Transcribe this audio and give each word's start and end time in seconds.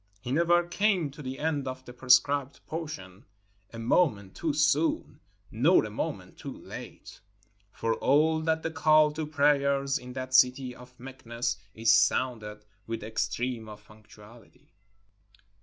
He 0.19 0.31
never 0.31 0.67
came 0.67 1.11
to 1.11 1.21
the 1.21 1.37
end 1.37 1.67
of 1.67 1.85
the 1.85 1.93
prescribed 1.93 2.65
portion 2.65 3.23
a 3.71 3.77
moment 3.77 4.33
too 4.33 4.51
soon, 4.51 5.19
nor 5.51 5.85
a 5.85 5.91
moment 5.91 6.39
too 6.39 6.57
late; 6.57 7.19
for 7.71 7.93
all 7.93 8.41
that 8.41 8.63
the 8.63 8.71
call 8.71 9.11
to 9.11 9.27
prayers 9.27 9.99
in 9.99 10.13
that 10.13 10.33
city 10.33 10.75
of 10.75 10.97
Meknes 10.99 11.57
is 11.75 11.93
sounded 11.95 12.65
with 12.87 13.01
the 13.01 13.05
extreme 13.09 13.69
of 13.69 13.85
punctuality. 13.85 14.73